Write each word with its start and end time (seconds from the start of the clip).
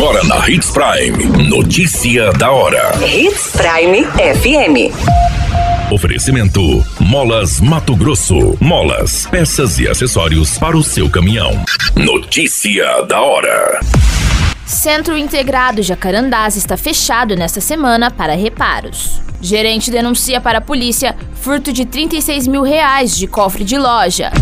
Agora 0.00 0.24
na 0.24 0.48
Hits 0.48 0.70
Prime. 0.70 1.46
Notícia 1.46 2.32
da 2.32 2.50
hora. 2.50 2.90
Hits 3.06 3.52
Prime 3.52 4.02
FM. 4.06 5.92
Oferecimento: 5.92 6.82
Molas 6.98 7.60
Mato 7.60 7.94
Grosso. 7.94 8.56
Molas, 8.58 9.26
peças 9.26 9.78
e 9.78 9.86
acessórios 9.86 10.56
para 10.56 10.74
o 10.74 10.82
seu 10.82 11.10
caminhão. 11.10 11.62
Notícia 11.94 13.02
da 13.02 13.20
hora. 13.20 13.80
Centro 14.64 15.18
Integrado 15.18 15.82
Jacarandás 15.82 16.56
está 16.56 16.78
fechado 16.78 17.36
nesta 17.36 17.60
semana 17.60 18.10
para 18.10 18.34
reparos. 18.34 19.20
Gerente 19.42 19.90
denuncia 19.90 20.40
para 20.40 20.60
a 20.60 20.62
polícia 20.62 21.14
furto 21.42 21.74
de 21.74 21.84
36 21.84 22.46
mil 22.46 22.62
reais 22.62 23.14
de 23.14 23.26
cofre 23.26 23.64
de 23.64 23.76
loja. 23.76 24.32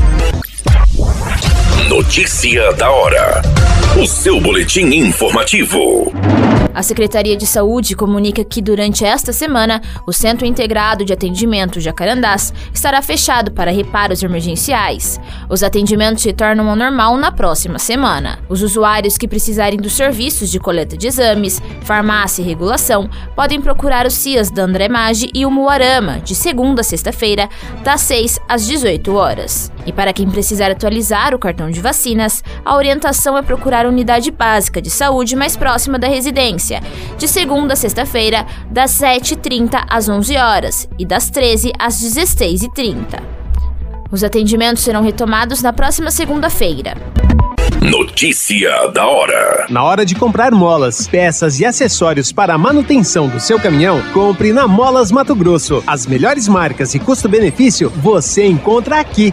Notícia 1.88 2.72
da 2.74 2.88
hora. 2.88 3.42
O 3.96 4.06
seu 4.06 4.40
boletim 4.40 4.86
informativo. 4.94 6.12
A 6.72 6.82
Secretaria 6.84 7.36
de 7.36 7.44
Saúde 7.44 7.96
comunica 7.96 8.44
que 8.44 8.62
durante 8.62 9.04
esta 9.04 9.32
semana 9.32 9.82
o 10.06 10.12
Centro 10.12 10.46
Integrado 10.46 11.04
de 11.04 11.12
Atendimento 11.12 11.80
Jacarandás 11.80 12.54
estará 12.72 13.02
fechado 13.02 13.50
para 13.50 13.72
reparos 13.72 14.22
emergenciais. 14.22 15.18
Os 15.48 15.64
atendimentos 15.64 16.22
se 16.22 16.32
tornam 16.32 16.70
ao 16.70 16.76
normal 16.76 17.16
na 17.16 17.32
próxima 17.32 17.80
semana. 17.80 18.38
Os 18.48 18.62
usuários 18.62 19.18
que 19.18 19.26
precisarem 19.26 19.80
dos 19.80 19.94
serviços 19.94 20.50
de 20.50 20.60
coleta 20.60 20.96
de 20.96 21.08
exames, 21.08 21.60
farmácia 21.82 22.42
e 22.42 22.44
regulação 22.44 23.10
podem 23.34 23.60
procurar 23.60 24.06
os 24.06 24.14
CIAs 24.14 24.48
da 24.48 24.62
André 24.62 24.88
Maggi 24.88 25.30
e 25.34 25.44
o 25.44 25.50
Muarama, 25.50 26.20
de 26.20 26.36
segunda 26.36 26.82
a 26.82 26.84
sexta-feira, 26.84 27.48
das 27.82 28.02
6 28.02 28.38
às 28.48 28.64
18 28.64 29.12
horas. 29.16 29.72
E 29.84 29.92
para 29.92 30.12
quem 30.12 30.30
precisar 30.30 30.70
atualizar 30.70 31.34
o 31.34 31.38
cartão 31.38 31.70
de 31.70 31.80
vacinas, 31.80 32.44
a 32.64 32.76
orientação 32.76 33.36
é 33.36 33.42
procurar 33.42 33.77
a 33.86 33.88
unidade 33.88 34.30
básica 34.30 34.80
de 34.80 34.90
saúde 34.90 35.36
mais 35.36 35.56
próxima 35.56 35.98
da 35.98 36.08
residência, 36.08 36.80
de 37.16 37.28
segunda 37.28 37.74
a 37.74 37.76
sexta-feira, 37.76 38.46
das 38.70 38.92
7h30 38.92 39.84
às 39.88 40.08
11 40.08 40.36
horas 40.36 40.88
e 40.98 41.04
das 41.04 41.30
13 41.30 41.72
às 41.78 42.00
16h30. 42.02 43.22
Os 44.10 44.24
atendimentos 44.24 44.82
serão 44.82 45.02
retomados 45.02 45.62
na 45.62 45.72
próxima 45.72 46.10
segunda-feira. 46.10 46.94
Notícia 47.82 48.88
da 48.88 49.06
hora. 49.06 49.66
Na 49.70 49.84
hora 49.84 50.04
de 50.04 50.14
comprar 50.14 50.50
molas, 50.50 51.06
peças 51.06 51.60
e 51.60 51.64
acessórios 51.64 52.32
para 52.32 52.54
a 52.54 52.58
manutenção 52.58 53.28
do 53.28 53.38
seu 53.38 53.60
caminhão, 53.60 54.02
compre 54.12 54.52
na 54.52 54.66
Molas 54.66 55.12
Mato 55.12 55.34
Grosso. 55.34 55.82
As 55.86 56.04
melhores 56.04 56.48
marcas 56.48 56.94
e 56.94 56.98
custo-benefício 56.98 57.88
você 57.90 58.46
encontra 58.46 58.98
aqui. 58.98 59.32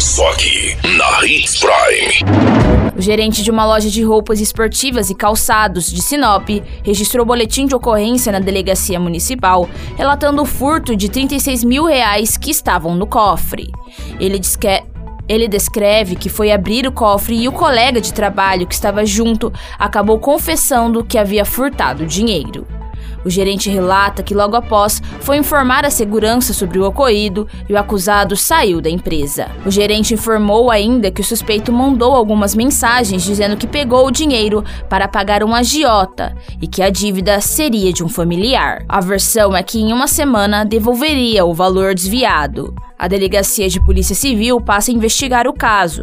Só 0.00 0.30
aqui, 0.30 0.76
na 0.96 1.26
Hits 1.26 1.58
Prime. 1.58 2.32
O 2.96 3.00
gerente 3.00 3.42
de 3.42 3.50
uma 3.50 3.66
loja 3.66 3.90
de 3.90 4.00
roupas 4.00 4.40
esportivas 4.40 5.10
e 5.10 5.14
calçados 5.14 5.90
de 5.90 6.00
Sinop 6.00 6.48
registrou 6.84 7.26
boletim 7.26 7.66
de 7.66 7.74
ocorrência 7.74 8.30
na 8.30 8.38
delegacia 8.38 9.00
municipal, 9.00 9.68
relatando 9.96 10.40
o 10.40 10.46
furto 10.46 10.94
de 10.94 11.08
36 11.08 11.64
mil 11.64 11.84
reais 11.84 12.36
que 12.36 12.52
estavam 12.52 12.94
no 12.94 13.08
cofre. 13.08 13.72
Ele 14.20 14.38
diz 14.38 14.54
que 14.54 14.68
ele 15.28 15.48
descreve 15.48 16.14
que 16.14 16.28
foi 16.28 16.52
abrir 16.52 16.86
o 16.86 16.92
cofre 16.92 17.36
e 17.36 17.48
o 17.48 17.52
colega 17.52 18.00
de 18.00 18.12
trabalho 18.14 18.68
que 18.68 18.74
estava 18.74 19.04
junto 19.04 19.52
acabou 19.76 20.20
confessando 20.20 21.04
que 21.04 21.18
havia 21.18 21.44
furtado 21.44 22.06
dinheiro. 22.06 22.77
O 23.28 23.30
gerente 23.30 23.68
relata 23.68 24.22
que 24.22 24.32
logo 24.32 24.56
após 24.56 25.02
foi 25.20 25.36
informar 25.36 25.84
a 25.84 25.90
segurança 25.90 26.54
sobre 26.54 26.78
o 26.78 26.86
ocorrido 26.86 27.46
e 27.68 27.74
o 27.74 27.76
acusado 27.76 28.34
saiu 28.34 28.80
da 28.80 28.88
empresa. 28.88 29.48
O 29.66 29.70
gerente 29.70 30.14
informou 30.14 30.70
ainda 30.70 31.10
que 31.10 31.20
o 31.20 31.24
suspeito 31.24 31.70
mandou 31.70 32.14
algumas 32.14 32.54
mensagens 32.54 33.22
dizendo 33.22 33.58
que 33.58 33.66
pegou 33.66 34.06
o 34.06 34.10
dinheiro 34.10 34.64
para 34.88 35.06
pagar 35.06 35.44
um 35.44 35.54
agiota 35.54 36.34
e 36.58 36.66
que 36.66 36.80
a 36.80 36.88
dívida 36.88 37.38
seria 37.42 37.92
de 37.92 38.02
um 38.02 38.08
familiar. 38.08 38.82
A 38.88 38.98
versão 38.98 39.54
é 39.54 39.62
que 39.62 39.78
em 39.78 39.92
uma 39.92 40.08
semana 40.08 40.64
devolveria 40.64 41.44
o 41.44 41.52
valor 41.52 41.94
desviado. 41.94 42.74
A 42.98 43.06
delegacia 43.08 43.68
de 43.68 43.78
Polícia 43.84 44.14
Civil 44.14 44.58
passa 44.58 44.90
a 44.90 44.94
investigar 44.94 45.46
o 45.46 45.52
caso. 45.52 46.02